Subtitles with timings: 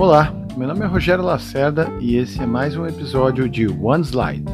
[0.00, 4.46] Olá, meu nome é Rogério Lacerda e esse é mais um episódio de One Slide.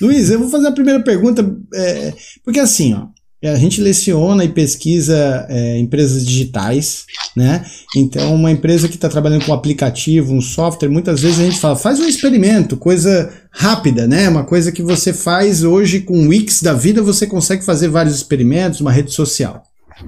[0.00, 1.44] Luiz, eu vou fazer a primeira pergunta,
[1.74, 3.08] é, porque assim, ó,
[3.48, 7.04] a gente leciona e pesquisa é, empresas digitais,
[7.36, 7.66] né?
[7.96, 11.58] Então, uma empresa que está trabalhando com um aplicativo, um software, muitas vezes a gente
[11.58, 14.28] fala, faz um experimento, coisa rápida, né?
[14.28, 18.14] Uma coisa que você faz hoje com o Wix da vida, você consegue fazer vários
[18.14, 19.64] experimentos, uma rede social.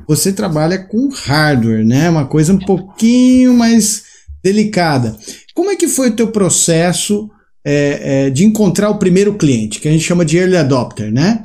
[0.09, 2.09] Você trabalha com hardware, né?
[2.11, 4.03] Uma coisa um pouquinho mais
[4.43, 5.17] delicada.
[5.55, 7.31] Como é que foi o teu processo
[7.65, 11.43] é, é, de encontrar o primeiro cliente, que a gente chama de early adopter, né?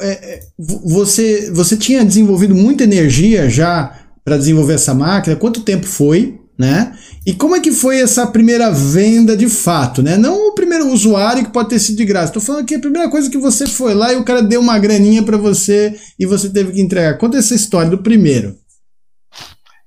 [0.00, 3.94] É, é, você, você tinha desenvolvido muita energia já
[4.24, 5.36] para desenvolver essa máquina?
[5.36, 6.40] Quanto tempo foi?
[6.56, 6.92] Né?
[7.26, 10.16] E como é que foi essa primeira venda de fato, né?
[10.16, 12.26] Não primeiro usuário que pode ter sido de graça.
[12.26, 14.78] Estou falando que a primeira coisa que você foi lá e o cara deu uma
[14.78, 17.16] graninha para você e você teve que entregar.
[17.18, 18.56] Conta essa história do primeiro.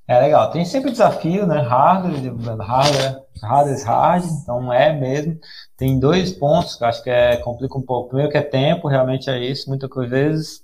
[0.08, 0.50] É legal.
[0.52, 1.60] Tem sempre desafio, né?
[1.60, 5.38] Hardware, hardware, hardware, hard, então é mesmo.
[5.76, 8.10] Tem dois pontos que acho que é, complica um pouco.
[8.10, 9.70] Primeiro que é tempo, realmente é isso.
[9.70, 10.62] Muitas vezes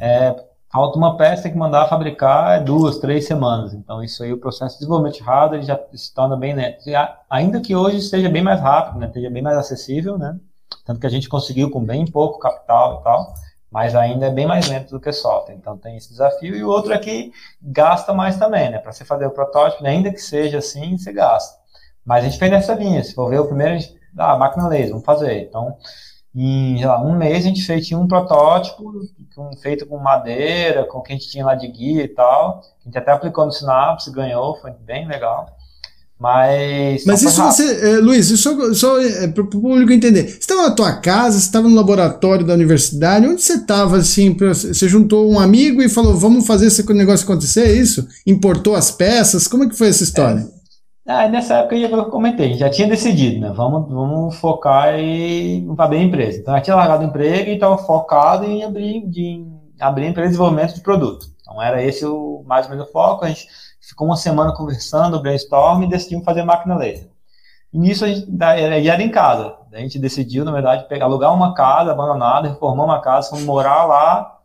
[0.00, 0.34] é,
[0.72, 3.74] falta uma peça, tem que mandar fabricar é duas, três semanas.
[3.74, 6.84] Então isso aí, o processo de desenvolvimento de hardware já se torna bem lento.
[7.28, 9.06] ainda que hoje esteja bem mais rápido, né?
[9.06, 10.38] Esteja bem mais acessível, né?
[10.84, 13.34] Tanto que a gente conseguiu com bem pouco capital e tal,
[13.70, 15.54] mas ainda é bem mais lento do que software.
[15.54, 16.54] Então tem esse desafio.
[16.54, 18.78] E o outro é que gasta mais também, né?
[18.78, 19.90] Para você fazer o protótipo, né?
[19.90, 21.58] ainda que seja assim, você gasta.
[22.04, 23.02] Mas a gente fez nessa linha.
[23.02, 25.42] Se for ver o primeiro, a gente ah, máquina laser, vamos fazer.
[25.42, 25.76] Então,
[26.34, 28.92] em lá, um mês a gente fez tinha um protótipo
[29.60, 32.62] feito com madeira, com o que a gente tinha lá de guia e tal.
[32.80, 35.46] A gente até aplicou no Synapse, ganhou, foi bem legal.
[36.20, 37.04] Mas.
[37.06, 40.28] Mas isso você, eh, Luiz, só, só eh, para o público entender.
[40.28, 44.36] Você estava na tua casa, você estava no laboratório da universidade, onde você estava assim?
[44.36, 48.06] Você juntou um amigo e falou, vamos fazer esse negócio acontecer, é isso?
[48.26, 49.48] Importou as peças?
[49.48, 50.40] Como é que foi essa história?
[50.40, 50.59] É.
[51.06, 53.50] Ah, nessa época eu comentei, já tinha decidido, né?
[53.52, 56.38] Vamos, vamos focar em abrir a empresa.
[56.38, 59.44] Então, eu tinha largado o emprego e estava focado em abrir, de,
[59.80, 61.26] abrir a empresa de desenvolvimento de produto.
[61.40, 63.24] Então, era esse o mais ou menos o foco.
[63.24, 63.48] A gente
[63.80, 67.10] ficou uma semana conversando, brainstorm, e decidimos fazer máquina laser.
[67.72, 69.56] E nisso, a gente era, era em casa.
[69.72, 73.84] A gente decidiu, na verdade, pegar, alugar uma casa abandonada, reformar uma casa, fomos morar
[73.86, 74.38] lá.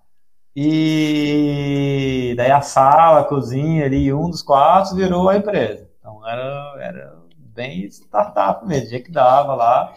[0.55, 5.84] E daí a sala, a cozinha ali, um dos quartos virou a empresa.
[6.25, 7.15] Era, era
[7.55, 9.93] bem startup mesmo, dia que dava lá.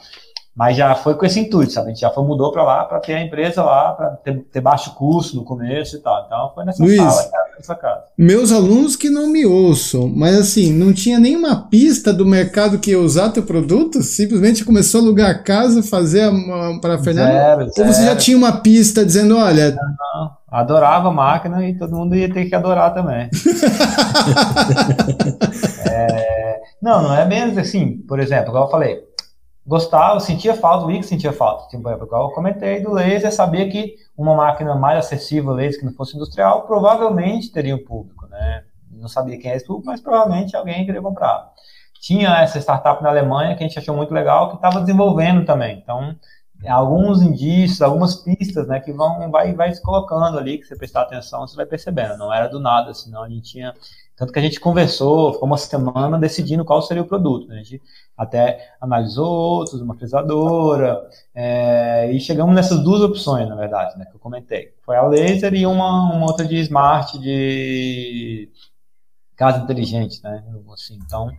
[0.59, 1.87] Mas já foi com esse intuito, sabe?
[1.87, 4.61] A gente já foi, mudou para lá para ter a empresa lá, para ter, ter,
[4.61, 6.25] baixo custo no começo e tal.
[6.27, 8.03] Então foi nessa Luiz, sala, nessa casa.
[8.19, 12.91] Meus alunos que não me ouçam, mas assim, não tinha nenhuma pista do mercado que
[12.91, 14.03] ia usar teu produto?
[14.03, 16.33] Simplesmente começou a alugar a casa, fazer a,
[16.81, 17.71] para Fernando?
[17.78, 19.71] Ou você já tinha uma pista dizendo, olha.
[19.71, 20.39] Não, não.
[20.50, 23.31] Adorava a máquina e todo mundo ia ter que adorar também.
[26.88, 27.99] não, não é mesmo assim.
[27.99, 29.04] Por exemplo, igual eu falei,
[29.66, 31.69] gostava, sentia falta, o Wix sentia falta.
[31.69, 36.16] Tipo, eu comentei do laser, sabia que uma máquina mais acessível laser que não fosse
[36.16, 38.65] industrial provavelmente teria um público, né?
[38.91, 41.53] Não sabia quem é esse público, mas provavelmente alguém queria comprar.
[42.00, 45.78] Tinha essa startup na Alemanha que a gente achou muito legal, que estava desenvolvendo também.
[45.78, 46.16] Então,
[46.66, 51.02] alguns indícios, algumas pistas, né, que vão vai vai se colocando ali, que você prestar
[51.02, 52.16] atenção, você vai percebendo.
[52.16, 53.74] Não era do nada, senão a gente tinha
[54.19, 57.47] tanto que a gente conversou, ficou uma semana decidindo qual seria o produto.
[57.47, 57.60] Né?
[57.60, 57.80] A gente
[58.16, 61.00] até analisou outros, uma frisadora,
[61.32, 64.74] é, e chegamos nessas duas opções, na verdade, né, que eu comentei.
[64.84, 68.50] Foi a laser e uma, uma outra de smart, de
[69.36, 70.42] casa inteligente, né?
[70.72, 71.30] Assim, então,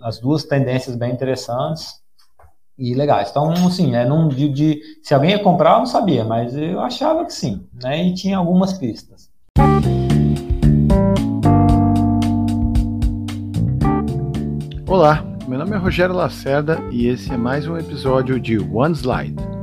[0.00, 2.00] as duas tendências bem interessantes
[2.78, 3.30] e legais.
[3.30, 6.80] Então, assim, é num de, de, se alguém ia comprar, eu não sabia, mas eu
[6.80, 8.04] achava que sim, né?
[8.04, 9.30] E tinha algumas pistas.
[14.86, 19.55] Olá, meu nome é Rogério Lacerda e esse é mais um episódio de One Slide.